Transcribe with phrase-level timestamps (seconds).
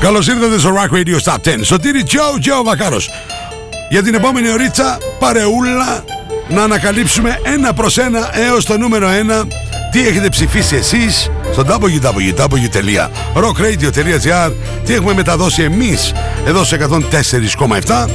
[0.00, 1.58] Καλώς ήρθατε στο Rock Radio Stop 10.
[1.62, 3.10] Σωτήρι Τζο Τζο Βακάρος.
[3.90, 6.04] Για την επόμενη ωρίτσα παρεούλα
[6.48, 9.08] να ανακαλύψουμε ένα προς ένα έως το νούμερο
[9.42, 9.46] 1
[9.90, 14.52] τι έχετε ψηφίσει εσείς στο www.rockradio.gr
[14.84, 16.12] τι έχουμε μεταδώσει εμείς
[16.46, 16.88] εδώ σε
[17.86, 18.06] 104,7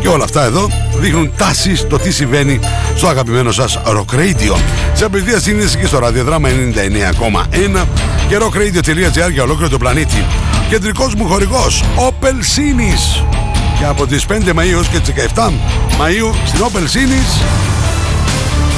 [0.00, 0.68] και όλα αυτά εδώ
[0.98, 2.60] δείχνουν τάσεις το τι συμβαίνει
[2.96, 4.56] στο αγαπημένο σας Rock Radio.
[4.94, 6.52] Σε απευθείας σύνδεση και στο ραδιοδράμα 99,1
[8.32, 10.24] και rockradio.gr για ολόκληρο τον πλανήτη.
[10.68, 13.24] Κεντρικός μου χορηγός Opel Sinis
[13.78, 15.50] και από τις 5 Μαΐου και τις 17
[15.98, 17.42] Μαΐου στην Opel Sinis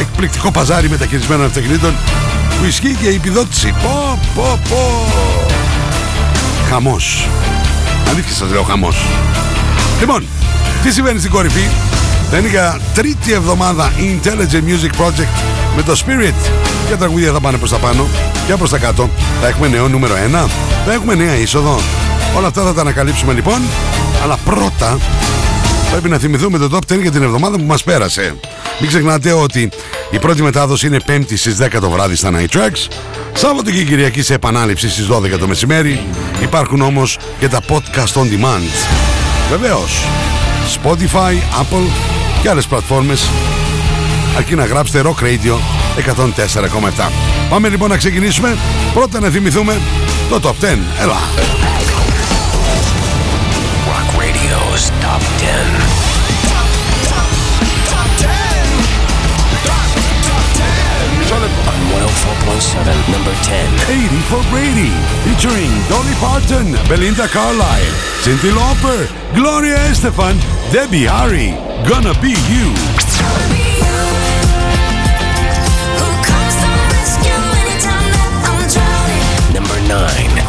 [0.00, 1.94] εκπληκτικό παζάρι μεταχειρισμένων αυτοκινήτων
[2.58, 3.74] που ισχύει και η επιδότηση.
[3.82, 5.06] Πω, πω, πω.
[6.68, 7.28] Χαμός.
[8.08, 8.96] Αλήθεια σας λέω χαμός.
[10.00, 10.24] Λοιπόν,
[10.82, 11.68] τι συμβαίνει στην κορυφή;
[12.30, 15.42] Θα είναι για τρίτη εβδομάδα Intelligent Music Project
[15.76, 16.73] με το Spirit.
[16.88, 18.06] Και τραγούδια θα πάνε προς τα πάνω;
[18.46, 20.48] Και προς τα κάτω; Θα έχουμε νέο νούμερο 1.
[20.86, 21.78] Θα έχουμε νέα είσοδο;
[22.36, 23.60] Όλα αυτά θα τα ανακαλύψουμε λοιπόν.
[24.22, 24.98] Αλλά πρώτα
[25.90, 28.34] πρέπει να θυμηθούμε το Top 10 για την εβδομάδα που μας πέρασε.
[28.80, 29.70] Μην ξεχνάτε ότι
[30.10, 32.88] η πρώτη μετάδοση είναι 5η στις 10 το βράδυ στα Night Tracks.
[33.32, 36.06] Σάββατο και Κυριακή σε επανάληψη στις 12 το μεσημέρι.
[36.42, 38.88] Υπάρχουν όμως και τα podcast on demand.
[39.50, 40.04] Βεβαίως,
[40.74, 41.86] Spotify, Apple
[42.42, 43.28] και άλλες πλατφόρμες
[44.36, 47.10] αρκεί να γράψετε Rock Radio 104,7.
[47.48, 48.56] Πάμε λοιπόν να ξεκινήσουμε.
[48.94, 49.80] Πρώτα να θυμηθούμε
[50.28, 50.78] το Top 10.
[51.00, 51.18] Έλα.
[53.90, 56.04] Rock Radio's Top 10.
[61.34, 61.40] On
[61.90, 63.72] 104.7, number 10.
[63.88, 64.92] 80 for Brady,
[65.24, 69.00] featuring Dolly Parton, Belinda Carlisle, Cindy Lauper,
[69.34, 70.36] Gloria Estefan,
[70.72, 71.50] Debbie Harry,
[71.88, 73.53] Gonna Be You.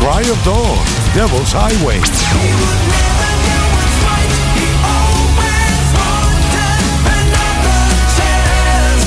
[0.05, 1.97] Cry of Dawn, Devil's Highway.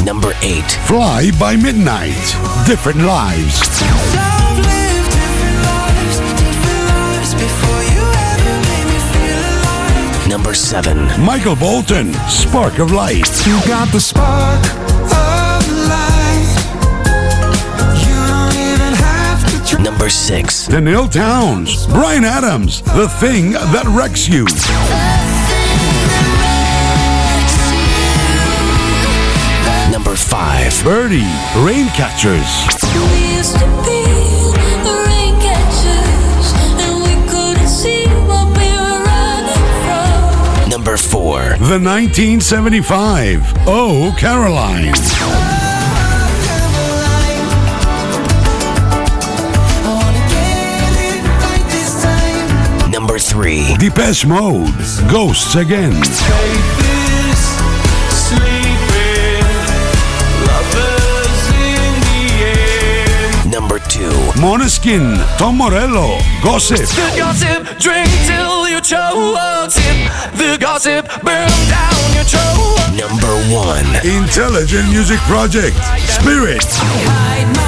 [0.04, 0.64] Number 8.
[0.88, 2.16] Fly by Midnight,
[2.66, 3.60] Different Lives.
[10.28, 11.22] Number 7.
[11.24, 13.46] Michael Bolton, Spark of Light.
[13.46, 14.87] You got the spark
[20.08, 20.54] 1046.
[20.54, 20.68] Six.
[20.80, 24.46] Nil Towns, Brian Adams, The Thing That Wrecks You.
[24.46, 24.78] That
[27.36, 27.58] wrecks
[29.86, 29.92] you.
[29.92, 30.84] Number 5.
[30.84, 32.48] Birdie, Rain Catchers.
[40.70, 41.40] number four.
[41.58, 45.57] The 1975 Oh Caroline.
[53.38, 53.76] 3.
[53.78, 54.74] Depeche Mode,
[55.08, 55.92] Ghosts Again.
[63.48, 64.00] Number 2.
[64.40, 66.78] Moneskin, Tom Morello, Gossip.
[66.78, 69.70] The gossip, drink till you choke.
[70.34, 72.90] The gossip, burn down your throat.
[72.98, 74.04] Number 1.
[74.04, 75.76] Intelligent Music Project,
[76.08, 76.64] Spirit.
[76.66, 77.67] Hide my spirit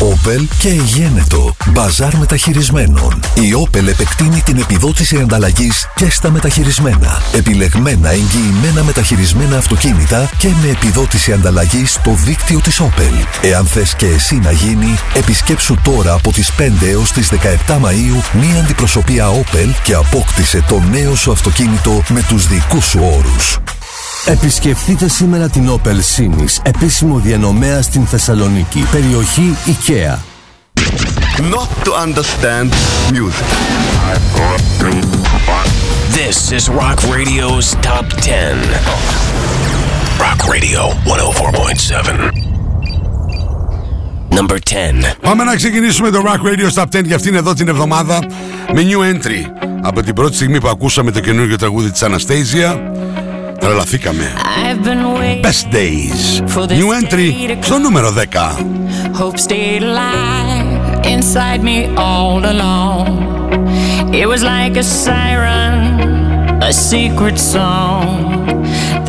[0.00, 1.54] Opel και Γένετο.
[1.66, 3.20] Μπαζάρ μεταχειρισμένων.
[3.34, 7.22] Η Opel επεκτείνει την επιδότηση ανταλλαγής και στα μεταχειρισμένα.
[7.34, 13.26] Επιλεγμένα εγγυημένα μεταχειρισμένα αυτοκίνητα και με επιδότηση ανταλλαγής στο δίκτυο της Opel.
[13.42, 18.40] Εάν θες και εσύ να γίνει, επισκέψου τώρα από τις 5 έως τις 17 Μαΐου
[18.40, 23.58] μία αντιπροσωπεία Opel και απόκτησε το νέο σου αυτοκίνητο με τους δικούς σου όρους.
[24.24, 30.18] Επισκεφτείτε σήμερα την Opel Sinis, επίσημο διανομέα στην Θεσσαλονίκη, περιοχή IKEA.
[31.56, 32.70] not to understand
[33.12, 33.46] music.
[36.18, 38.56] This is Rock Radio's Top 10.
[40.24, 42.50] Rock Radio 104.7.
[44.30, 45.14] Number 10.
[45.20, 48.18] Πάμε να ξεκινήσουμε το Rock Radio Stop 10 για αυτήν εδώ την εβδομάδα
[48.72, 49.66] με new entry.
[49.82, 52.78] Από την πρώτη στιγμή που ακούσαμε το καινούργιο τραγούδι της Anastasia,
[53.59, 54.31] τρελαθήκαμε.
[55.41, 56.41] Best Days.
[56.55, 58.15] New entry στο νούμερο 10.
[59.21, 63.07] Hope stayed alive inside me all along.
[64.21, 65.77] It was like a siren,
[66.69, 68.07] a secret song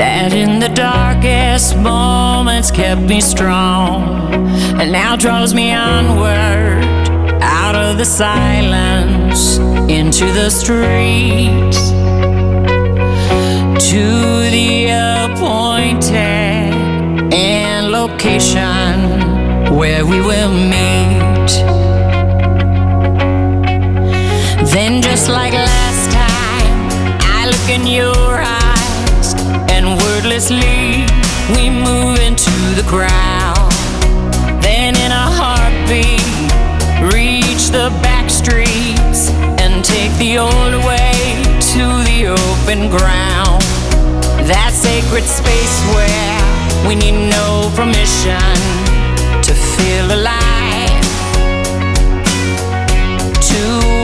[0.02, 3.98] that in the darkest moments kept me strong
[4.80, 6.84] and now draws me onward
[7.40, 9.42] out of the silence
[9.98, 11.78] into the streets
[13.89, 13.97] to
[14.51, 14.85] the
[15.25, 16.13] appointed
[17.33, 21.51] and location where we will meet.
[24.71, 29.33] Then, just like last time, I look in your eyes,
[29.71, 31.05] and wordlessly
[31.55, 33.71] we move into the crowd.
[34.61, 36.21] Then, in a heartbeat,
[37.13, 39.29] reach the back streets
[39.59, 41.41] and take the old way
[41.73, 43.50] to the open ground.
[44.51, 48.35] That sacred space where we need no permission
[49.47, 51.07] to feel alive.
[53.47, 53.61] To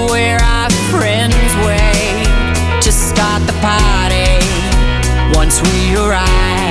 [0.10, 1.36] where our friends
[1.68, 4.40] wait to start the party
[5.36, 6.67] once we arrive.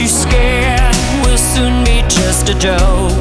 [0.00, 3.17] You scared we'll soon be just a joke.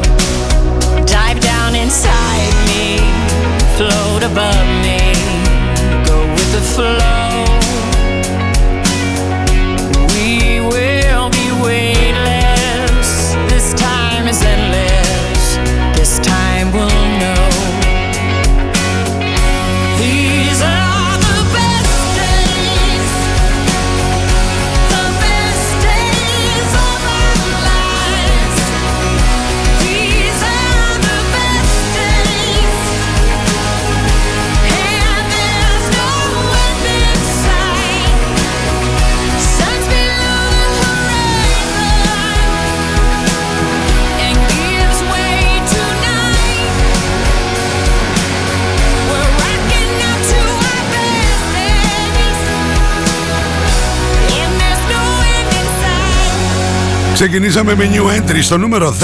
[57.20, 59.04] Ξεκινήσαμε με new entry στο νούμερο 10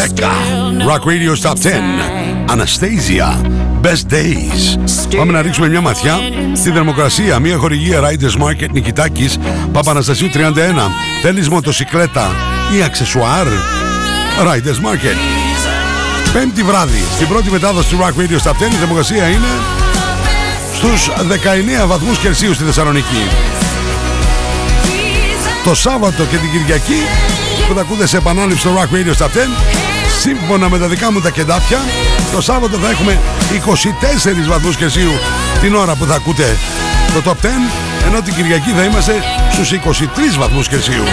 [0.88, 1.70] Rock Radio Top 10
[2.54, 3.42] Anastasia
[3.82, 4.78] Best Days.
[5.18, 6.20] Πάμε να ρίξουμε μια ματιά
[6.56, 7.40] στη θερμοκρασία.
[7.40, 9.38] Μια χορηγία Riders Market Νικητάκης
[9.72, 10.38] Παπαναστασίου 31
[11.22, 12.36] Θέλεις μοτοσυκλέτα.
[12.78, 13.48] Ή αξεσουάρ
[14.46, 15.18] Riders Market.
[16.34, 17.04] Πέμπτη βράδυ.
[17.16, 19.48] Στην πρώτη μετάδοση του Rock Radio Top 10 Η θερμοκρασία είναι
[20.76, 21.10] Στους
[21.84, 23.28] 19 βαθμούς Κελσίου στη Θεσσαλονίκη.
[25.64, 27.02] Το Σάββατο και την Κυριακή
[27.68, 29.30] που θα ακούτε σε επανάληψη στο Rock Radio Top 10
[30.20, 31.80] σύμφωνα με τα δικά μου τα κεντάφια
[32.32, 33.20] το Σάββατο θα έχουμε
[34.46, 35.12] 24 βαθμούς Κελσίου
[35.62, 36.58] την ώρα που θα ακούτε
[37.14, 37.50] το Top 10
[38.08, 41.04] ενώ την Κυριακή θα είμαστε στους 23 βαθμούς Κελσίου.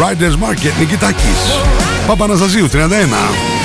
[0.00, 1.58] Riders Market Νικητάκης.
[2.06, 3.59] Παπαναστασίου 31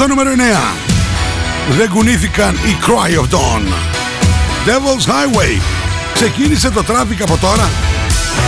[0.00, 0.30] στο νούμερο
[1.70, 3.62] 9 Δεν κουνήθηκαν οι Cry of Dawn.
[4.66, 5.60] Devil's Highway.
[6.14, 7.68] Ξεκίνησε το traffic από τώρα.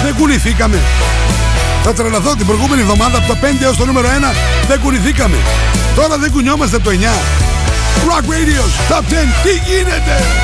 [0.05, 0.79] Δεν κουνηθήκαμε.
[1.85, 4.11] Θα τρελαθώ την προηγούμενη εβδομάδα Από το 5 έως το νούμερο 1
[4.69, 5.37] Δεν κουνηθήκαμε.
[5.95, 6.95] Τώρα δεν κουνιόμαστε από το 9
[8.09, 9.03] Rock Radio's Top 10
[9.43, 10.42] Τι γίνεται;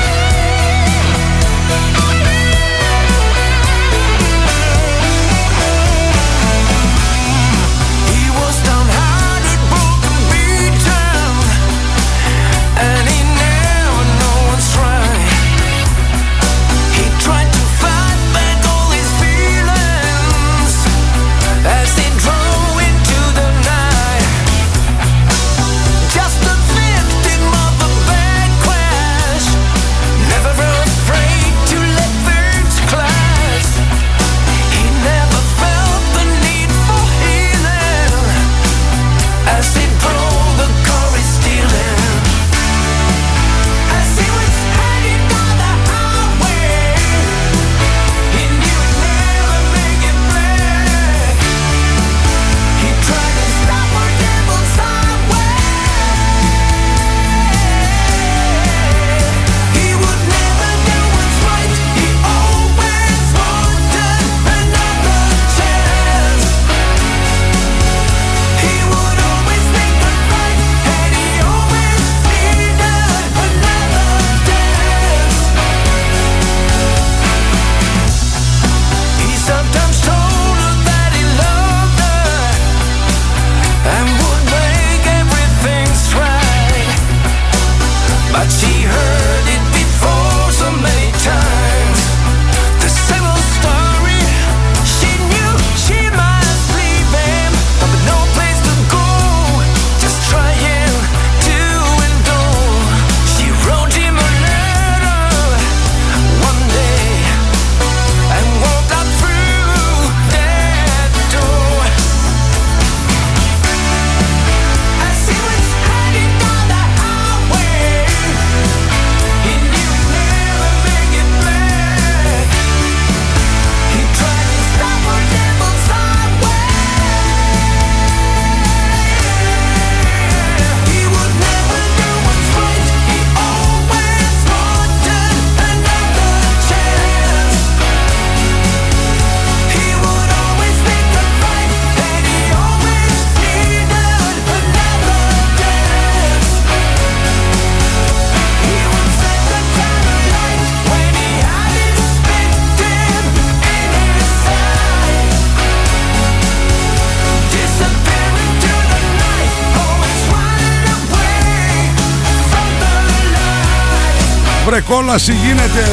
[164.89, 165.83] Κόλαση γίνεται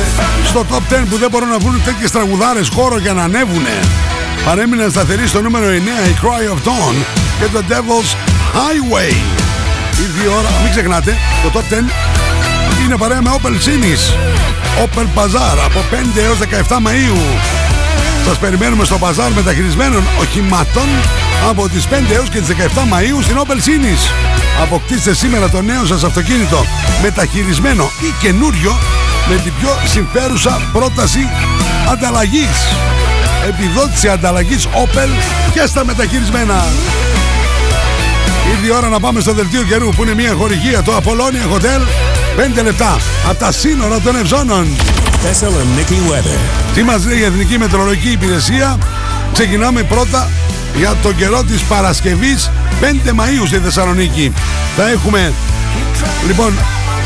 [0.45, 3.77] στο top 10 που δεν μπορούν να βρουν τέτοιες τραγουδάρες χώρο για να ανέβουνε.
[4.45, 5.71] Παρέμειναν σταθεροί στο νούμερο 9
[6.11, 6.95] η Cry of Dawn
[7.39, 8.11] και το Devil's
[8.57, 9.15] Highway.
[10.01, 11.77] Ήρθε η ώρα, μην ξεχνάτε, το top 10
[12.85, 14.03] είναι παρέα με Opel Sinis.
[14.85, 17.19] Opel Bazaar από 5 έως 17 Μαΐου.
[18.27, 20.89] Σας περιμένουμε στο μπαζάρ μεταχειρισμένων οχημάτων
[21.49, 24.46] από τις 5 έως και τις 17 Μαΐου στην Opel Sinis.
[24.63, 26.65] Αποκτήστε σήμερα το νέο σας αυτοκίνητο
[27.03, 28.77] μεταχειρισμένο ή καινούριο
[29.29, 31.29] με την πιο συμφέρουσα πρόταση
[31.91, 32.77] ανταλλαγής.
[33.49, 35.09] Επιδότηση ανταλλαγής Opel
[35.53, 36.65] και στα μεταχειρισμένα.
[38.51, 41.81] Ήρθε η ώρα να πάμε στο δελτίο καιρού που είναι μια χορηγία το Apollonia Hotel
[42.61, 42.97] 5 λεπτά
[43.29, 44.77] από τα σύνορα των Ευζώνων.
[45.23, 46.39] Thessaloniki weather.
[46.75, 48.79] Τι μας λέει η Εθνική Μετρολογική Υπηρεσία;
[49.33, 50.29] Ξεκινάμε πρώτα
[50.77, 54.33] για τον καιρό της Παρασκευής 5 Μαΐου στη Θεσσαλονίκη.
[54.77, 55.33] Θα έχουμε
[56.27, 56.53] λοιπόν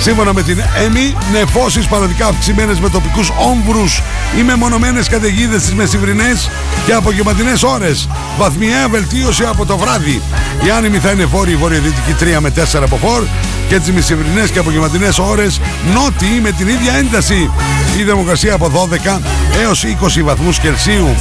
[0.00, 4.02] σύμφωνα με την ΕΜΗ νεφώσεις παροδικά αυξημένες με τοπικούς όμβρους
[4.38, 6.50] ή με μονομένες καταιγίδες στις μεσημβρινές
[6.87, 8.09] και απογευματινές ώρες.
[8.38, 10.23] Βαθμιαία βελτίωση από το βράδυ.
[10.66, 13.23] Η άνεμη θα είναι βόρειη βορειοδυτική 3 με 4 από φόρ
[13.69, 15.61] και τις μεσημβρινές και απογευματινές ώρες
[15.95, 17.50] νότιοι με την ίδια ένταση.
[17.99, 19.21] Η δημοκρασία από 12
[19.62, 21.14] έως 20 βαθμούς Κελσίου.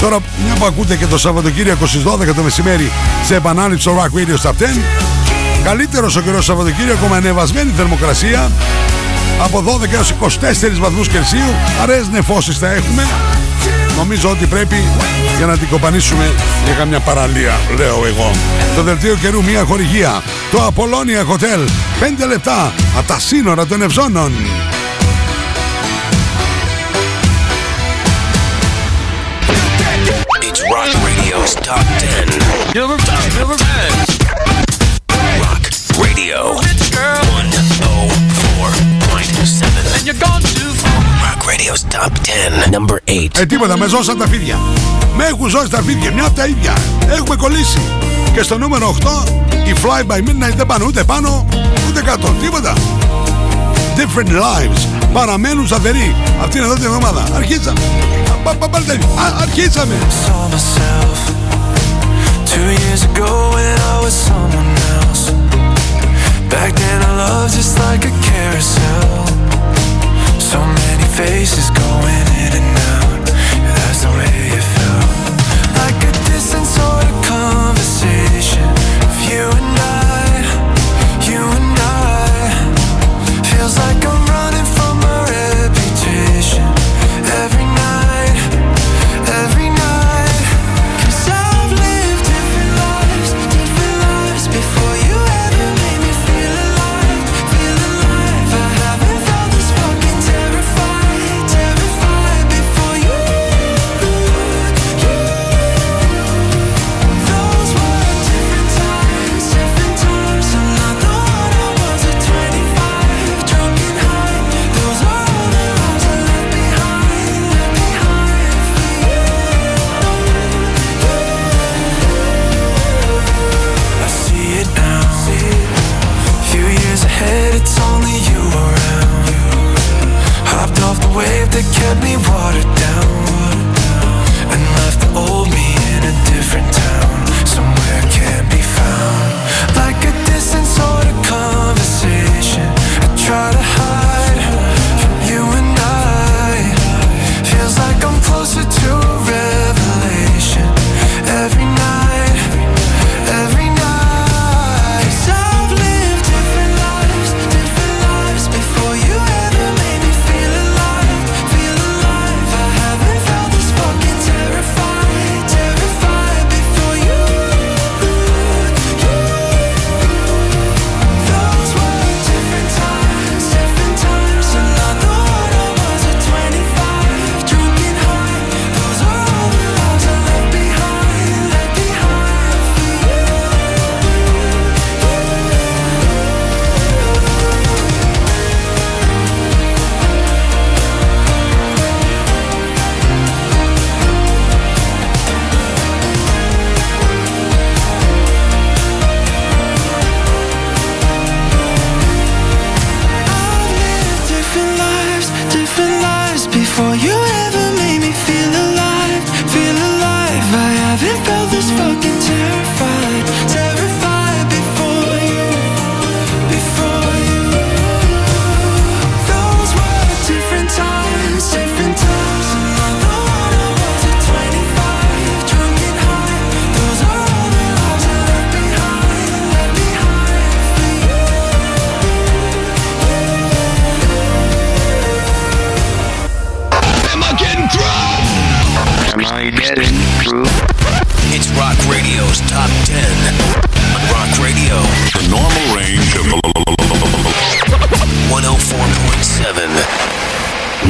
[0.00, 2.90] Τώρα μια που ακούτε και το Σαββατοκύριακο στις 12 το μεσημέρι
[3.24, 5.13] σε επανάληψη στο Rock Radio Top 10
[5.64, 8.50] Καλύτερος ο καιρός Σαββατοκύριακο με ανεβασμένη θερμοκρασία
[9.44, 13.06] από 12 έως 24 βαθμούς Κελσίου αραιές νεφώσεις θα έχουμε
[13.96, 14.76] Νομίζω ότι πρέπει
[15.36, 16.32] για να την κοπανίσουμε
[16.64, 18.30] για καμιά παραλία, λέω εγώ.
[18.76, 20.22] Το δελτίο καιρού μια χορηγία.
[20.50, 21.68] Το Apollonia Hotel.
[22.24, 24.32] 5 λεπτά από τα σύνορα των Ευζώνων.
[30.48, 32.76] It's Rock Radio's Top 10.
[32.76, 32.96] Number,
[33.38, 33.56] number
[34.18, 34.23] 10.
[36.24, 36.64] Rock Radio 104.7.
[39.94, 40.98] And you're gone too far.
[41.24, 42.70] Rock Radio's Top 10.
[42.70, 43.38] Number 8.
[43.40, 44.58] Ε, τίποτα, με ζώσαν τα φίδια.
[45.16, 46.72] Με έχουν ζώσει τα φίδια, μια από τα ίδια.
[47.10, 47.80] Έχουμε κολλήσει.
[48.34, 49.24] Και στο νούμερο 8,
[49.68, 51.46] οι Fly by Midnight δεν πάνε ούτε πάνω,
[51.88, 52.34] ούτε κάτω.
[52.42, 52.72] Τίποτα.
[53.96, 54.86] Different lives.
[55.12, 56.14] Παραμένουν σταθεροί.
[56.44, 57.28] Αυτή είναι εδώ την εβδομάδα.
[57.36, 57.80] Αρχίσαμε.
[58.44, 59.06] Πα- πα- πάλι τέτοιο.
[59.08, 59.94] Α, Αρχίσαμε.
[60.26, 61.18] saw myself
[62.50, 65.22] two years ago when I was someone else.
[66.50, 69.26] Back then I loved just like a carousel.
[70.40, 73.03] So many faces going in and out.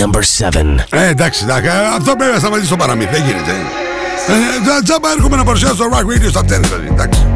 [0.04, 0.84] Number 7.
[0.90, 3.50] Ε, εντάξει, εντάξει, ε, αυτό πρέπει να σταματήσει στο παραμύθι, δεν γίνεται.
[4.28, 7.26] Ε, τζα- τζάμπα έρχομαι να παρουσιάσω το Rock Radio στα 10 δηλαδή, εντάξει.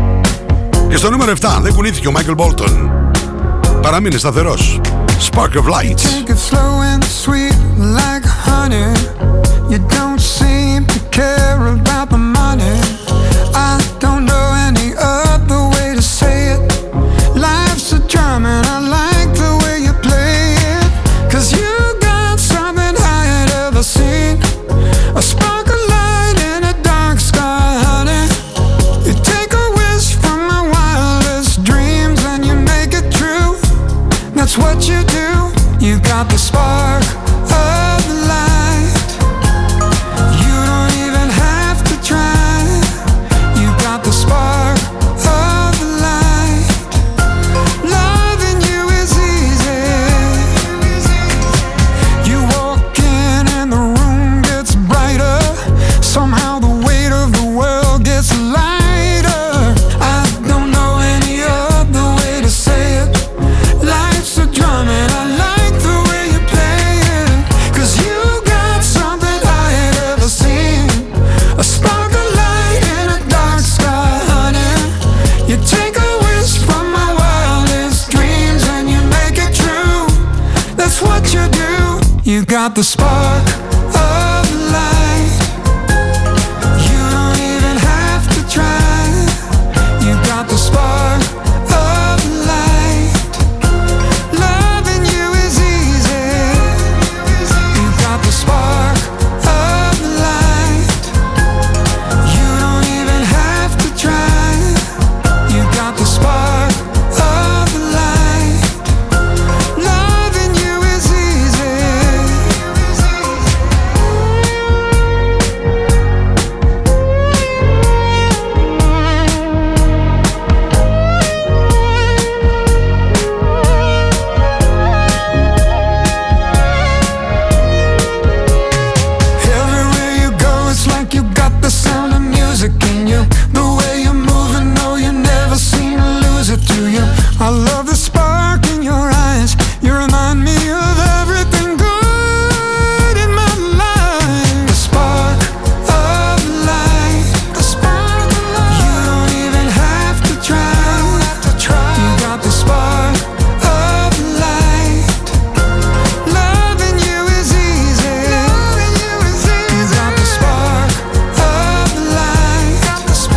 [0.88, 2.90] Και στο νούμερο 7 δεν κουνήθηκε ο Μάικλ Μπόλτον.
[3.83, 4.81] Παραμείνει σταθερός.
[5.31, 6.02] Spark of Lights.
[6.02, 7.57] Take it slow and sweet
[8.00, 8.92] like honey.
[9.72, 12.76] You don't seem to care about the money.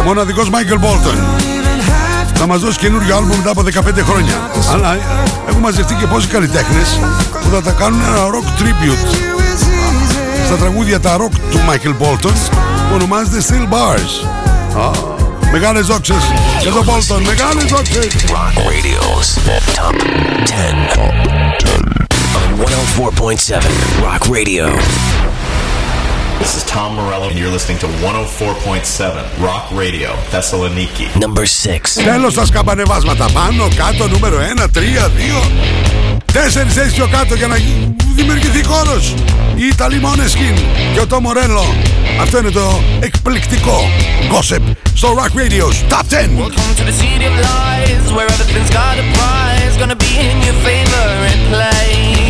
[0.05, 1.15] Μοναδικός Μάικλ Μπόλτον.
[2.33, 4.49] Θα μας δώσει καινούριο άλμπου μετά από 15 χρόνια.
[4.71, 4.99] Αλλά ε,
[5.49, 6.99] έχουν μαζευτεί και πόσοι καλλιτέχνες
[7.43, 9.31] που θα τα κάνουν ένα rock tribute
[10.45, 14.27] στα τραγούδια τα rock του Μάικλ Μπόλτον που ονομάζεται Steel Bars.
[14.81, 14.89] Α,
[15.51, 16.23] μεγάλες δόξες
[16.61, 17.21] για τον Μπόλτον.
[17.21, 18.07] Μεγάλες δόξες.
[18.27, 19.29] Rock Radio's
[19.77, 19.95] Top
[20.45, 21.31] 10.
[22.39, 23.61] On 104.7
[24.05, 24.65] Rock Radio.
[26.42, 31.06] This is Tom Morello, and you're listening to 104.7 Rock Radio, Thessaloniki.
[31.26, 32.02] Number 6.
[32.04, 33.26] Τέλος τα σκαμπανεβάσματα.
[33.32, 35.50] Πάνω, κάτω, νούμερο 1, 3, 2.
[36.32, 39.14] Τέσσερις θέσεις πιο κάτω για να γι- δημιουργηθεί χώρος.
[39.54, 40.58] Η Ιταλή Måneskin
[40.94, 41.64] και ο Tom Morello.
[42.20, 43.88] Αυτό είναι το εκπληκτικό
[44.32, 44.62] gossip
[44.94, 46.38] στο Rock Radio's Top 10.
[46.44, 49.72] Welcome to the city of lies, where everything's got a prize.
[49.82, 52.29] Gonna be in your favorite place.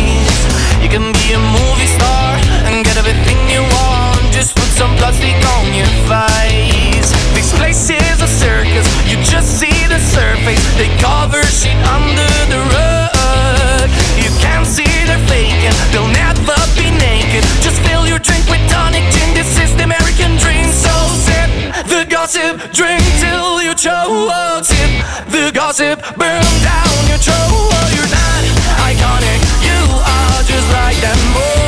[4.82, 7.06] Some plastic on your face.
[7.38, 10.58] This place is a circus, you just see the surface.
[10.74, 13.88] They cover shit under the rug.
[14.18, 17.46] You can't see they're faking, they'll never be naked.
[17.62, 19.30] Just fill your drink with tonic gin.
[19.38, 20.94] This is the American dream, so
[21.26, 21.50] sip
[21.86, 24.66] the gossip, drink till you choke.
[24.66, 24.90] Sip
[25.30, 27.86] the gossip, burn down your throat.
[27.94, 28.42] You're not
[28.90, 31.20] iconic, you are just like them.
[31.38, 31.61] Oh,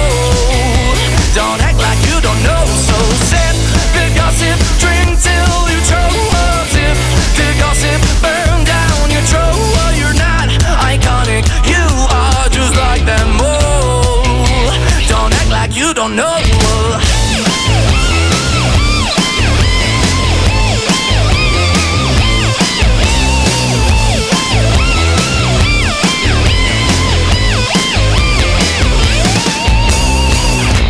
[15.94, 16.36] you don't know.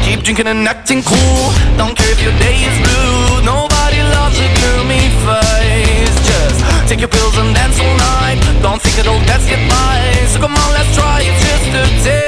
[0.05, 1.53] Keep drinking and acting cool.
[1.77, 3.45] Don't care if your day is blue.
[3.45, 6.17] Nobody loves a gloomy face.
[6.29, 8.39] Just take your pills and dance all night.
[8.63, 10.01] Don't think it'll get by.
[10.29, 12.25] So come on, let's try it just a taste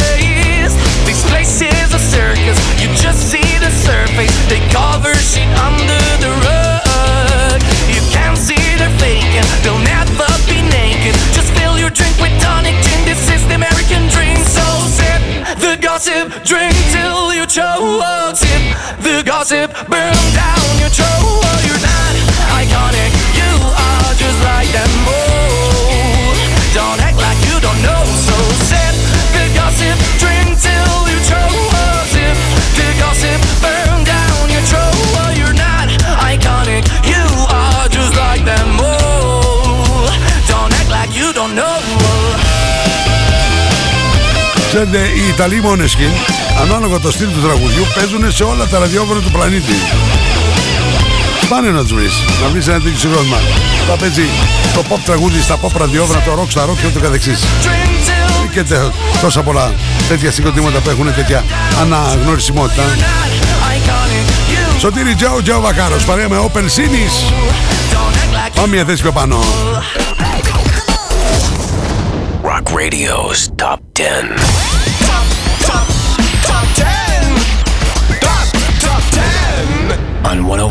[2.16, 2.58] circus.
[2.80, 7.60] You just see the surface, they cover shit under the rug.
[7.92, 11.14] You can't see they're faking, they'll never be naked.
[11.36, 13.00] Just fill your drink with tonic gin.
[13.04, 14.38] This is the American dream.
[14.56, 14.64] So
[14.98, 15.22] sip
[15.60, 18.36] the gossip, drink till you choke.
[18.40, 18.62] Sip
[19.04, 21.25] the gossip, burn down your throat.
[44.78, 46.10] Ξέρετε, οι Ιταλοί Μόνεσκιν,
[46.62, 49.72] ανάλογα το στυλ του τραγουδιού, παίζουν σε όλα τα ραδιόφωνα του πλανήτη.
[51.48, 51.92] Πάνε να τους
[52.42, 53.36] να βρεις ένα τέτοιο συγκρότημα.
[53.88, 54.22] Θα παίζει
[54.74, 57.44] το pop τραγούδι στα pop ραδιόφωνα, το rock στα rock και ούτω καθεξής.
[58.52, 58.64] Και
[59.20, 59.72] τόσα πολλά
[60.08, 61.44] τέτοια συγκροτήματα που έχουν τέτοια
[61.80, 62.82] αναγνωρισιμότητα.
[64.78, 67.32] Σωτήρι Τζαου Τζαου Βακάρος, Παρέα με Open Sinis
[68.54, 69.44] Πάμε μια θέση πιο πάνω
[72.76, 74.55] Radio's Top 10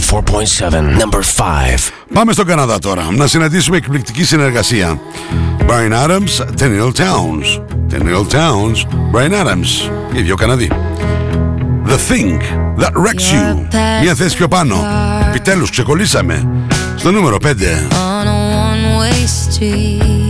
[0.09, 1.91] 104.7, number 5.
[2.13, 4.99] Πάμε στον Καναδά τώρα να συναντήσουμε εκπληκτική συνεργασία.
[5.67, 7.61] Brian Adams, Tenniel Towns.
[7.91, 8.77] Tenniel Towns,
[9.13, 9.91] Brian Adams.
[10.13, 10.71] Οι δύο Καναδοί.
[11.87, 12.39] The Thing
[12.81, 13.67] That Wrecks You.
[14.01, 14.75] Μια θέση πιο πάνω.
[15.27, 16.47] Επιτέλους ξεκολλήσαμε.
[16.95, 17.47] Στο νούμερο 5.
[17.91, 20.24] On a one-way street.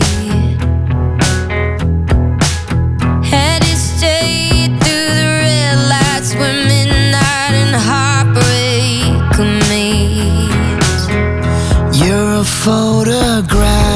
[12.45, 13.94] photograph.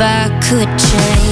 [0.00, 1.27] I could change.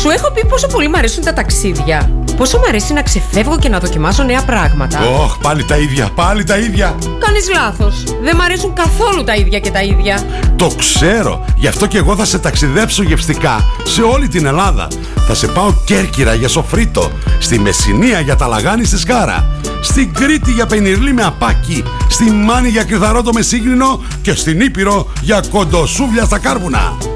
[0.00, 2.10] σου έχω πει πόσο πολύ μου αρέσουν τα ταξίδια.
[2.36, 4.98] Πόσο μου αρέσει να ξεφεύγω και να δοκιμάζω νέα πράγματα.
[5.00, 6.94] Ωχ, oh, πάλι τα ίδια, πάλι τα ίδια.
[7.18, 8.02] Κάνεις λάθος.
[8.22, 10.22] Δεν μου αρέσουν καθόλου τα ίδια και τα ίδια.
[10.56, 11.44] Το ξέρω.
[11.56, 14.88] Γι' αυτό και εγώ θα σε ταξιδέψω γευστικά σε όλη την Ελλάδα.
[15.26, 19.46] Θα σε πάω Κέρκυρα για σοφρίτο, στη Μεσσηνία για τα λαγάνη στη Σκάρα,
[19.80, 25.06] στην Κρήτη για πενιρλή με απάκι, στη Μάνη για κρυθαρό το μεσίγνινο και στην Ήπειρο
[25.20, 27.15] για κοντοσούβλια στα κάρβουνα.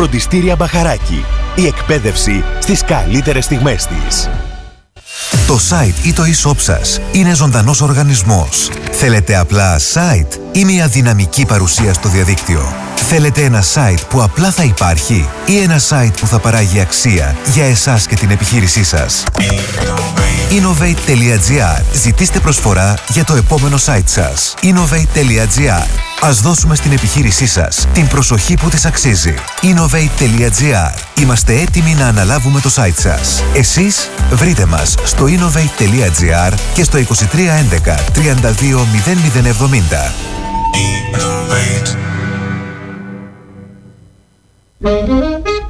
[0.00, 1.24] Φροντιστήρια Μπαχαράκι.
[1.54, 4.30] Η εκπαίδευση στις καλύτερες στιγμές της.
[5.46, 8.70] Το site ή το e-shop σας είναι ζωντανός οργανισμός.
[8.90, 14.62] Θέλετε απλά site ή μια δυναμική παρουσία στο διαδίκτυο; Θέλετε ένα site που απλά θα
[14.62, 19.24] υπάρχει ή ένα site που θα παράγει αξία για εσάς και την επιχείρησή σας;
[20.50, 24.54] Innovate.gr Ζητήστε προσφορά για το επόμενο site σας.
[24.62, 25.86] Innovate.gr
[26.20, 29.34] Ας δώσουμε στην επιχείρησή σας την προσοχή που της αξίζει.
[29.62, 30.92] Innovate.gr
[31.22, 33.42] Είμαστε έτοιμοι να αναλάβουμε το site σας.
[33.54, 37.04] Εσείς βρείτε μας στο innovate.gr και στο 2311
[38.14, 38.86] 32
[44.78, 45.69] 0070.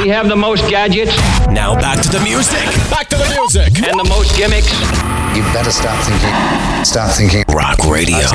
[0.00, 1.14] We have the most gadgets.
[1.60, 2.64] Now back to the music.
[2.90, 3.70] Back to the music.
[3.88, 4.72] And the most gimmicks.
[5.36, 5.72] You better
[6.06, 6.34] thinking.
[7.18, 7.44] Thinking.
[7.48, 8.26] Rock Radio.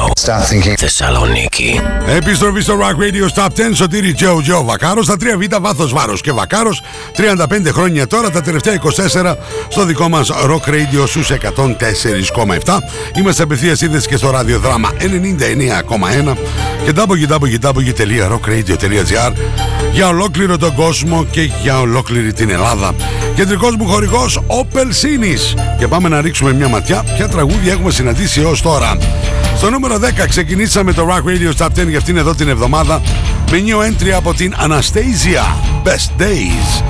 [0.49, 0.75] Thinking.
[0.77, 1.81] Θεσσαλονίκη.
[2.07, 3.51] Επιστροφή στο Rock Radio Stop 10.
[3.73, 5.05] Σωτήρι Τζο Βακάρος.
[5.05, 6.81] τα 3 βήτα βάθος βάρος και βακάρος.
[7.15, 8.31] 35 χρόνια τώρα.
[8.31, 12.83] Τα τελευταία 24 στο δικό μας Rock Radio στους 104,7.
[13.15, 16.37] Είμαστε απευθείας σύνδεση και στο ραδιοδράμα 99,1
[16.85, 19.31] και www.rockradio.gr
[19.91, 22.95] για ολόκληρο τον κόσμο και για ολόκληρη την Ελλάδα.
[23.35, 25.59] Κεντρικός μου χορηγός Opel Sinis.
[25.79, 28.97] Και πάμε να ρίξουμε μια ματιά ποια τραγούδια έχουμε συναντήσει έως τώρα.
[29.57, 33.01] Στο νούμερο 10 ξεκινήσαμε το Rock Radio Top 10 για αυτήν εδώ την εβδομάδα
[33.51, 35.43] με new entry από την Anastasia
[35.83, 36.83] Best Days.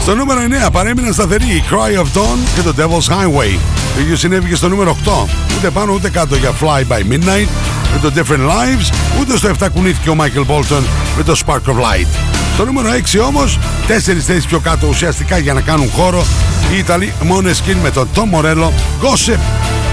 [0.00, 3.58] Στο νούμερο 9 παρέμειναν σταθεροί η Cry of Dawn και το Devil's Highway.
[3.94, 5.10] Το ίδιο συνέβη και στο νούμερο 8.
[5.56, 7.48] Ούτε πάνω ούτε κάτω για Fly by Midnight
[7.92, 10.82] με το Different Lives, ούτε στο 7 κουνήθηκε ο Michael Bolton
[11.16, 12.08] με το Spark of Light.
[12.54, 16.24] Στο νούμερο 6 όμως, τέσσερις θέσεις πιο κάτω ουσιαστικά για να κάνουν χώρο
[16.72, 18.68] οι Ιταλοί Måneskin με τον Tom Morello
[19.02, 19.38] Gossip.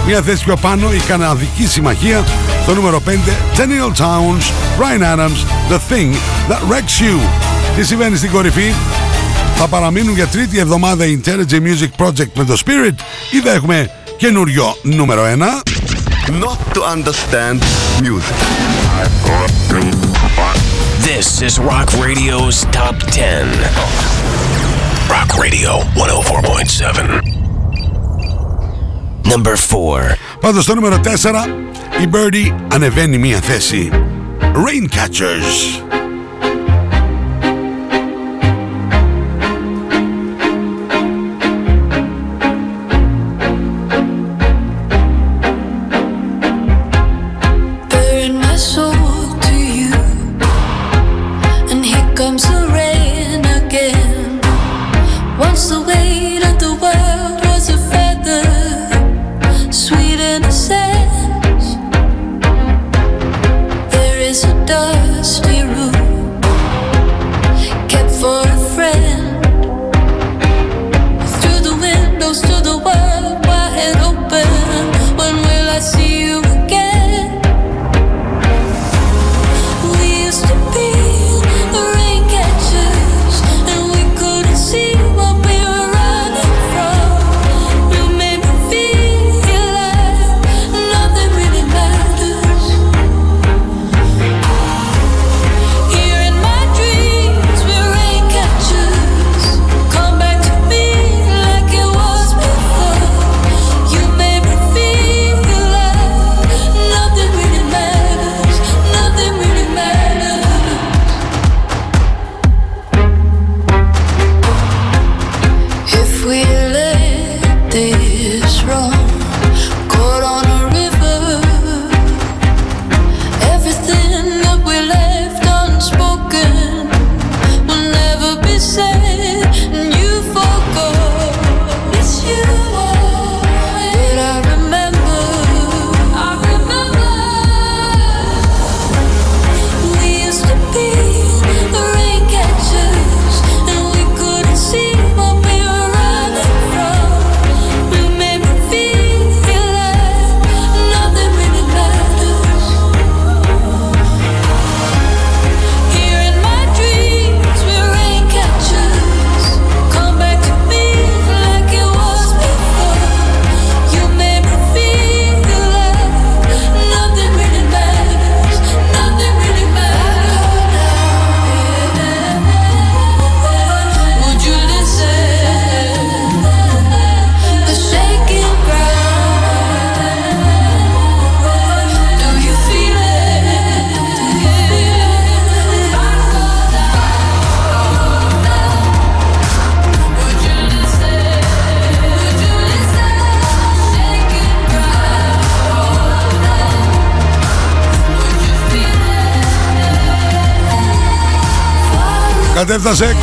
[0.06, 2.24] Μια θέση πιο πάνω η Καναδική Συμμαχία
[2.64, 3.12] στο νούμερο 5
[3.58, 4.44] Daniel Towns,
[4.80, 5.40] Brian Adams,
[5.72, 6.14] The Thing
[6.50, 7.20] That Wrecks You.
[7.76, 8.74] Τι συμβαίνει στην κορυφή,
[9.56, 12.96] θα παραμείνουν για τρίτη εβδομάδα η Intelligent Music Project με το Spirit
[13.32, 15.79] ή θα έχουμε καινούριο νούμερο 1.
[16.45, 17.63] Not to understand
[18.01, 18.37] music.
[21.01, 23.47] This is Rock Radio's Top 10.
[25.09, 27.21] Rock Radio 104.7.
[29.25, 30.17] Number 4.
[30.41, 31.47] Πάντως στο νούμερο 4
[32.03, 33.91] η Birdie ανεβαίνει μία θέση.
[34.41, 35.83] Raincatchers.
[35.91, 36.08] Burn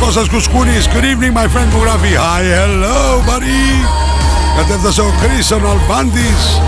[0.07, 3.87] Κώστας Κουσκούνης Good evening my friend που γράφει Hi hello buddy.
[4.57, 6.61] Κατέφτασε ο Κρίσον Αλμπάντης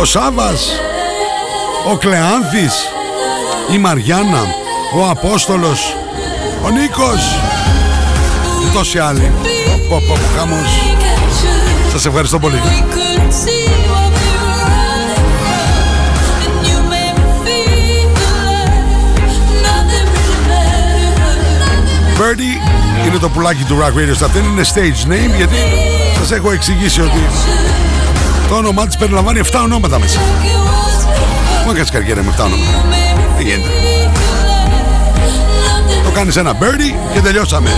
[0.00, 0.72] Ο Σάβας
[1.92, 2.88] Ο Κλεάνθης
[3.72, 4.54] Η Μαριάννα
[4.96, 5.96] Ο Απόστολος
[6.64, 7.38] Ο Νίκος
[8.60, 9.32] Και τόσοι άλλοι.
[9.88, 10.94] Πω, πω, πω, χαμός.
[11.92, 12.60] Σας ευχαριστώ πολύ
[22.22, 24.30] Birdie είναι το πουλάκι του Rock Radio Stop.
[24.32, 25.56] Δεν είναι stage name γιατί
[26.18, 27.28] σας έχω εξηγήσει ότι
[28.48, 30.20] το όνομά της περιλαμβάνει 7 ονόματα μέσα.
[31.64, 32.84] Μου έκανες καριέρα με 7 ονόματα.
[33.36, 33.68] Δεν γίνεται.
[36.04, 37.70] Το κάνεις ένα Birdie και τελειώσαμε.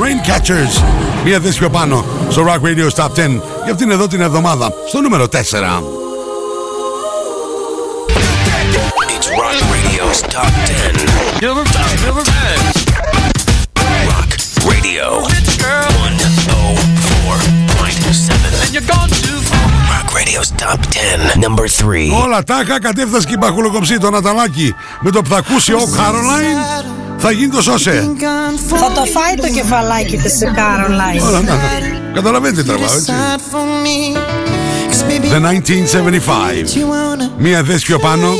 [0.00, 0.82] Rain Catchers.
[1.24, 5.00] Μία θέση πιο πάνω στο Rock Radio Stop 10 για αυτήν εδώ την εβδομάδα στο
[5.00, 5.36] νούμερο 4.
[9.14, 11.44] It's Rock Radio's Top 10.
[11.44, 12.06] Number 10.
[12.06, 12.24] Number
[12.74, 12.81] 10.
[22.24, 26.56] Όλα τάχα κατέφτασε και η μπαχουλοκοψή το Ναταλάκι με το που θα ακούσει ο Καρολάιν
[27.24, 28.10] θα γίνει το σώσε.
[28.66, 31.26] Θα το φάει το κεφαλάκι της σε Caroline.
[31.28, 31.60] Όλα, να, να.
[32.14, 33.12] Καταλαβαίνετε τι τραβάω, έτσι.
[35.32, 37.28] The 1975.
[37.38, 38.34] Μία θέση πιο πάνω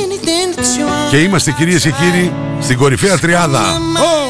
[1.11, 3.61] και είμαστε κυρίες και κύριοι στην κορυφαία τριάδα.
[3.61, 4.01] Oh!
[4.01, 4.22] Oh!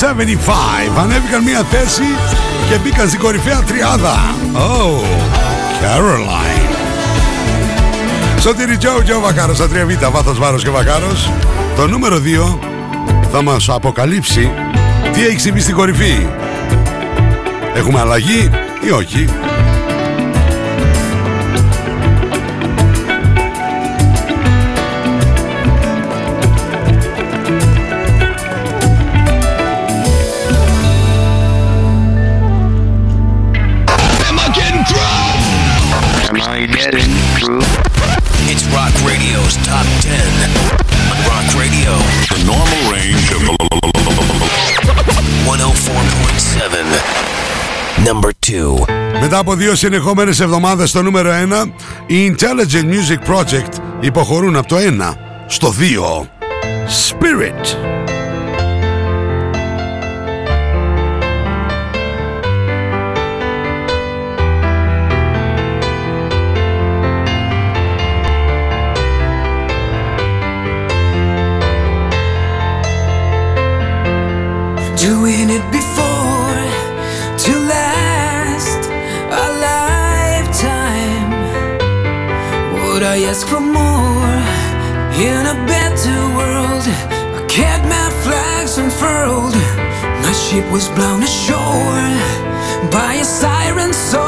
[0.00, 2.02] 1975 ανέβηκαν μία θέση
[2.68, 4.14] και μπήκαν στην κορυφαία τριάδα.
[4.52, 5.02] Oh,
[5.82, 6.76] Caroline.
[8.40, 11.30] Σωτήρι Τζο, Τζο Βακάρος στα 3Β, βάθος βάρος και Βακάρος.
[11.76, 12.58] Το νούμερο 2
[13.32, 14.50] θα μας αποκαλύψει
[15.12, 16.26] τι έχει συμβεί στην κορυφή.
[17.74, 18.50] Έχουμε αλλαγή
[18.86, 19.28] ή όχι;
[49.28, 51.70] Μετά από δύο συνεχόμενες εβδομάδες στο νούμερο 1,
[52.06, 54.80] οι Intelligent Music Project υποχωρούν από το 1
[55.46, 56.26] στο 2.
[56.86, 57.95] Spirit.
[90.56, 92.12] Ship was blown ashore
[92.90, 94.25] by a siren song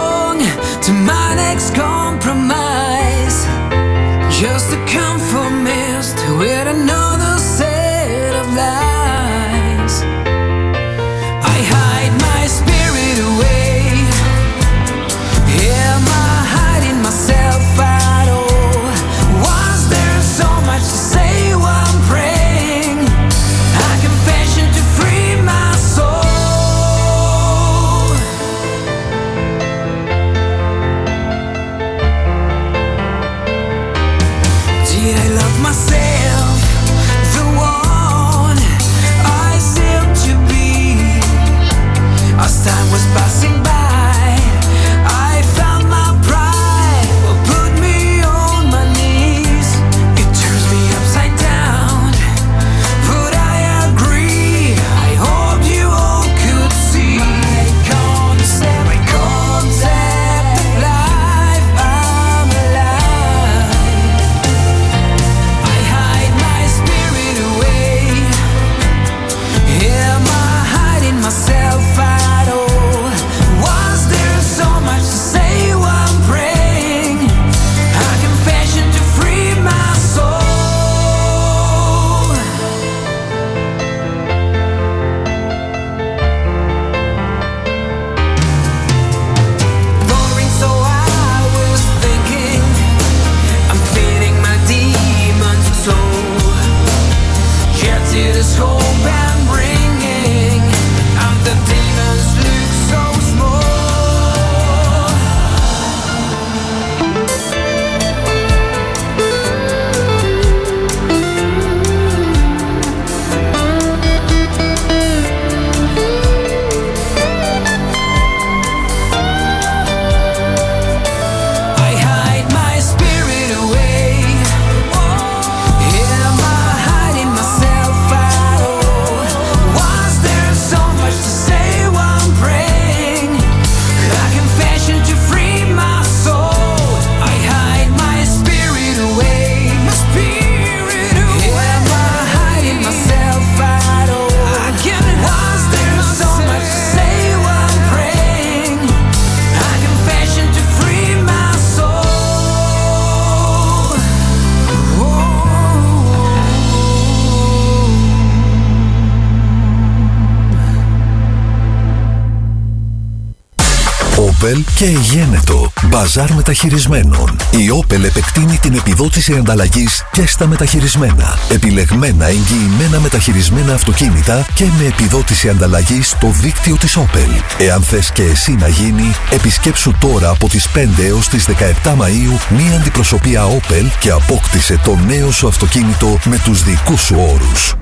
[166.09, 167.37] Μπαζάρ μεταχειρισμένων.
[167.51, 171.39] Η Opel επεκτείνει την επιδότηση ανταλλαγής και στα μεταχειρισμένα.
[171.51, 177.43] Επιλεγμένα εγγυημένα μεταχειρισμένα αυτοκίνητα και με επιδότηση ανταλλαγής στο δίκτυο της Opel.
[177.59, 182.57] Εάν θες και εσύ να γίνει, επισκέψου τώρα από τις 5 έως τις 17 Μαΐου
[182.57, 187.75] μία αντιπροσωπεία Opel και απόκτησε το νέο σου αυτοκίνητο με τους δικούς σου όρους.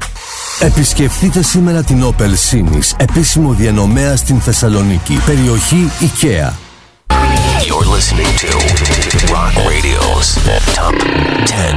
[0.60, 6.65] Επισκεφτείτε σήμερα την Opel Sinis, επίσημο διανομέα στην Θεσσαλονίκη, περιοχή IKEA.
[7.66, 8.50] You're listening to
[9.34, 10.28] Rock Radio's
[10.76, 11.74] Top 10.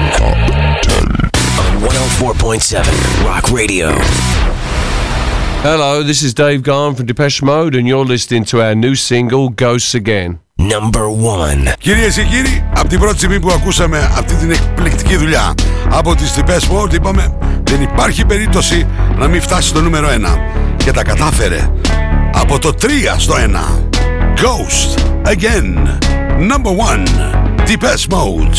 [1.61, 3.89] On 104.7 Rock Radio.
[5.63, 9.49] Hello, this is Dave Garn from Depeche Mode, and you're listening to our new single,
[9.49, 10.39] Ghosts Again.
[10.59, 11.73] Number one.
[11.79, 15.53] Κυρίες και κύριοι, από την πρώτη στιγμή που ακούσαμε αυτή την εκπληκτική δουλειά
[15.89, 18.87] από τις τυπές Mode είπαμε δεν υπάρχει περίπτωση
[19.17, 20.11] να μην φτάσει στο νούμερο 1
[20.77, 21.69] και τα κατάφερε
[22.33, 22.85] από το 3
[23.17, 23.88] στο 1
[24.41, 24.97] Ghost.
[25.25, 25.75] Again
[26.39, 27.05] Number 1
[27.67, 28.55] Depeche Mode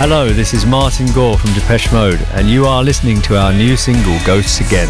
[0.00, 3.76] Hello, this is Martin Gore from Depeche Mode, and you are listening to our new
[3.76, 4.88] single, Ghosts Again.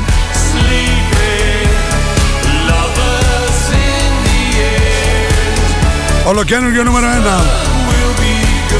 [6.26, 7.10] Ολοκένουργιο νούμερο 1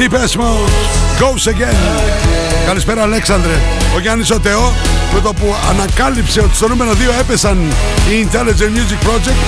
[0.01, 0.71] Depeche Mode
[1.21, 1.77] Goes Again.
[2.67, 3.53] Καλησπέρα Αλέξανδρε
[3.95, 4.73] Ο Γιάννης ο Τεό
[5.15, 7.59] με το που ανακάλυψε ότι στο νούμερο 2 έπεσαν
[8.11, 9.41] οι Intelligent Music Project.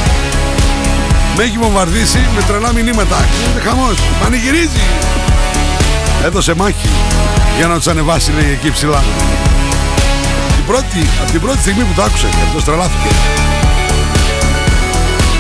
[1.36, 4.80] Με έχει βομβαρδίσει με τρελά μηνύματα Γίνεται χαμός, πανηγυρίζει
[6.24, 6.88] Έδωσε μάχη.
[7.56, 9.02] Για να τους ανεβάσει λέει εκεί ψηλά.
[10.56, 13.14] Την πρώτη, από την πρώτη στιγμή που το άκουσε αυτός τρελάθηκε.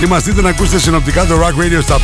[0.00, 1.98] Θυμαστείτε να ακούσετε συνοπτικά το Rock Radio Top 10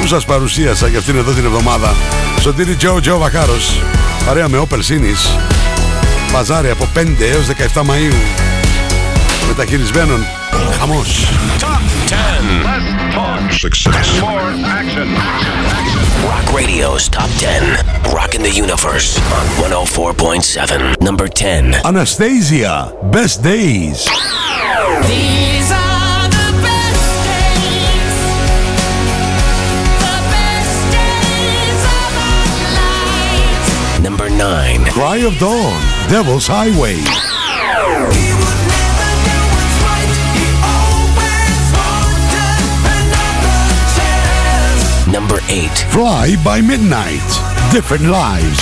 [0.00, 1.94] που σας παρουσίασα για αυτήν εδώ την εβδομάδα.
[2.40, 3.82] Σωτήρι Τζο Τζο Βακάρος
[4.26, 5.40] παρέα με Opel Sinis
[6.32, 8.14] Μπαζάρι από 5 έως 17 Μαΐου.
[9.48, 10.26] Μεταχειρισμένων
[10.78, 11.26] χαμός
[13.50, 14.20] Success.
[14.20, 14.30] More
[14.64, 15.12] action.
[16.24, 18.12] Rock Radio's Top 10.
[18.14, 21.00] Rocking the Universe on 104.7.
[21.00, 21.74] Number 10.
[21.86, 28.16] Anastasia Best Days These are the best days,
[29.98, 34.02] the best days of our lives.
[34.02, 34.84] Number 9.
[34.92, 37.31] Cry of Dawn Devil's Highway
[45.12, 45.68] Number 8.
[45.90, 47.20] Fly by Midnight
[47.70, 48.58] Different Lives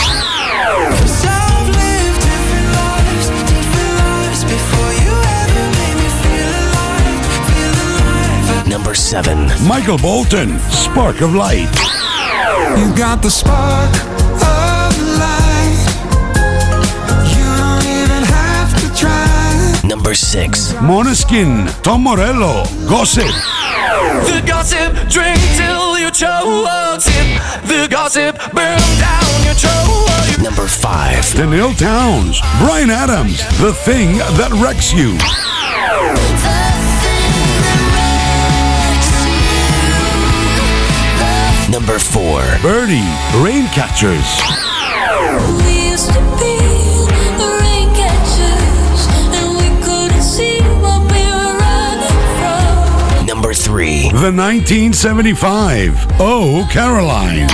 [8.69, 9.47] Number 7.
[9.69, 11.71] Michael Bolton Spark of Light
[12.77, 13.95] You got the spark
[14.43, 14.91] of
[15.23, 15.81] light.
[17.31, 19.89] You don't even have to try.
[19.89, 20.73] Number Number 6.
[20.83, 23.31] Måneskin, Tom Morello, Gossip.
[24.27, 25.30] The gossip, drink
[26.21, 30.39] toes in the gossip, burn down your toes.
[30.39, 31.25] Number five.
[31.33, 35.17] Danielle Towns, Brian Adams, The Thing That Wrecks You.
[41.73, 42.43] Number four.
[42.61, 43.09] Birdie,
[43.43, 45.70] Rain Catchers.
[54.13, 57.47] the 1975 Oh Caroline.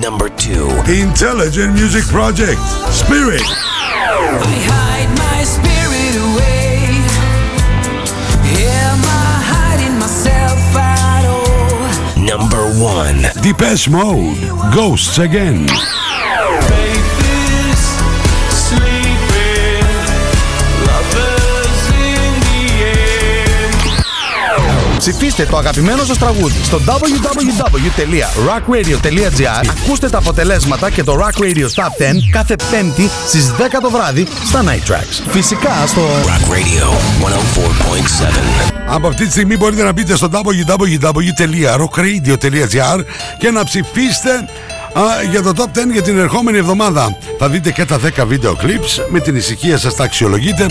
[0.00, 0.68] Number two.
[0.90, 2.60] Intelligent Music Project.
[2.90, 3.42] Spirit.
[12.38, 13.22] number one.
[13.42, 14.40] Depeche Mode,
[14.74, 15.68] Ghosts Again.
[25.06, 31.62] Ψηφίστε το αγαπημένο σας τραγούδι στο www.rockradio.gr Ακούστε τα αποτελέσματα και το Rock Radio Top
[31.62, 31.66] 10
[32.30, 35.22] κάθε πέμπτη στις 10 το βράδυ στα Night Tracks.
[35.28, 36.88] Φυσικά στο Rock Radio
[37.24, 37.28] 104.7.
[38.86, 43.04] Από αυτή τη στιγμή μπορείτε να μπείτε στο www.rockradio.gr
[43.38, 44.30] και να ψηφίσετε
[44.92, 47.16] α, για το Top 10 για την ερχόμενη εβδομάδα.
[47.38, 50.66] Θα δείτε και τα 10 βίντεο clips, με την ησυχία σας τα αξιολογείτε.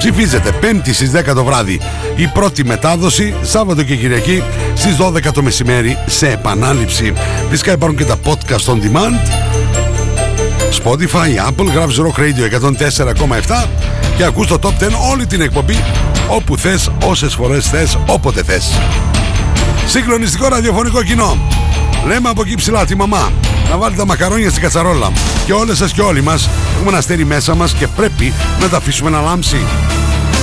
[0.00, 1.80] Ψηφίζετε 5η στις 10 το βράδυ
[2.16, 4.42] η πρώτη μετάδοση, Σάββατο και Κυριακή
[4.74, 7.12] στις 12 το μεσημέρι σε επανάληψη.
[7.50, 9.18] Φυσικά υπάρχουν και τα podcast on demand
[10.82, 12.44] Spotify, Apple, γράφεις Rock Radio
[13.46, 13.68] 104,7
[14.16, 14.70] και ακούς το Top 10
[15.10, 15.84] όλη την εκπομπή
[16.28, 18.78] όπου θες, όσες φορές θες, όποτε θες.
[19.86, 21.38] Συγκλονιστικό ραδιοφωνικό κοινό.
[22.06, 23.32] Λέμε από εκεί ψηλά τη μαμά
[23.70, 25.10] να βάλει τα μακαρόνια στην κατσαρόλα.
[25.44, 28.76] Και όλες σας και όλοι μας έχουμε ένα αστέρι μέσα μας και πρέπει να τα
[28.76, 29.56] αφήσουμε να λάμψει.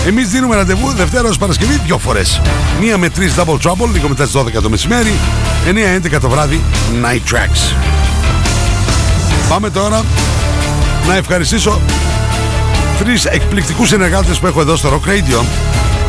[0.07, 2.41] Εμείς δίνουμε ραντεβού Δευτέρα ως Παρασκευή δύο φορές.
[2.81, 5.13] Μία με τρεις Double Trouble λίγο μετά τις 12 το μεσημέρι,
[5.65, 6.61] 9-11 το βράδυ
[7.03, 7.75] Night Tracks.
[9.49, 10.03] Πάμε τώρα
[11.07, 11.81] να ευχαριστήσω
[12.99, 15.45] τρεις εκπληκτικούς συνεργάτες που έχω εδώ στο Rock Radio.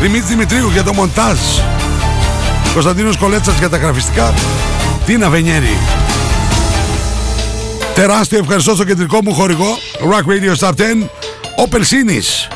[0.00, 1.38] Δημήτρη Δημητρίου για το μοντάζ.
[2.72, 4.34] Κωνσταντίνος Κολέτσας για τα γραφιστικά.
[5.08, 5.78] Τίνα Βενιέρη.
[7.94, 10.74] Τεράστιο ευχαριστώ στο κεντρικό μου χορηγό Rock Radio Star 10
[11.66, 12.52] Opel Sinis.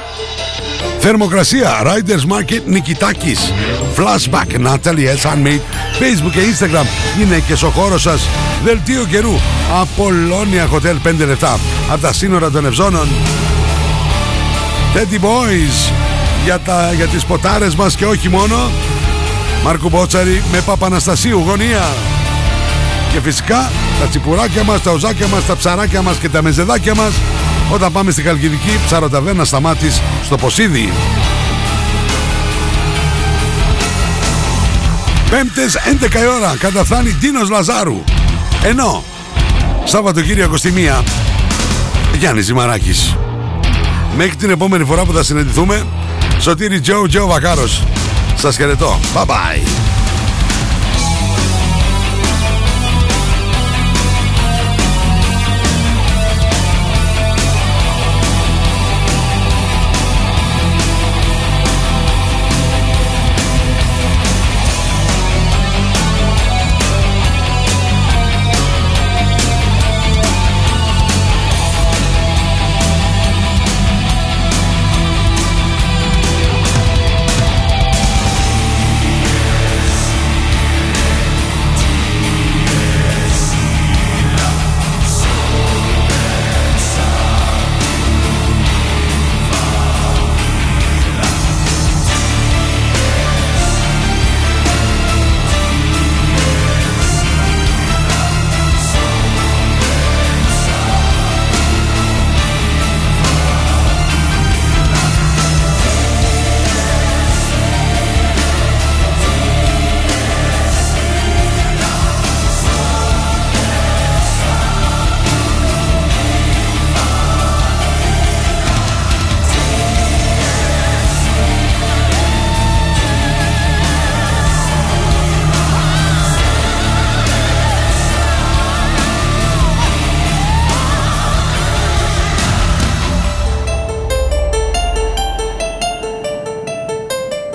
[0.99, 3.53] Θερμοκρασία Riders Market Νικητάκης.
[3.97, 5.31] Flashback Natalie S.
[5.31, 5.61] Handmade
[6.01, 6.87] Facebook και Instagram
[7.19, 8.29] Γυναίκες ο χώρος σας.
[8.65, 9.35] Δελτίο καιρού
[9.81, 11.59] Απολώνια Hotel 5 λεπτά.
[11.91, 13.09] Από τα σύνορα των Ευζώνων.
[14.95, 15.93] Teddy Boys
[16.45, 18.71] για, τα, για τις ποτάρες μας και όχι μόνο.
[19.65, 21.83] Μάρκου Μπότσαρη με Παπαναστασίου γωνία
[23.13, 27.13] και φυσικά τα τσιπουράκια μας, τα οζάκια μας, τα ψαράκια μας και τα μεζεδάκια μας
[27.73, 30.93] όταν πάμε στη Χαλκιδική ψαροταβέρνα σταμάτης στο Ποσίδι.
[35.31, 38.03] Πέμπτες 11 η ώρα καταφθάνει Τίνος Λαζάρου.
[38.63, 39.05] Ενώ
[39.85, 41.03] Σάββατοκύριακο στη μία
[42.19, 43.17] Γιάννης Ζημαράκης.
[44.17, 45.87] Μέχρι την επόμενη φορά που θα συναντηθούμε
[46.39, 47.83] Σωτήρι Τζο Τζο Βακάρος.
[48.37, 48.99] Σας χαιρετώ.
[49.15, 49.92] Bye bye.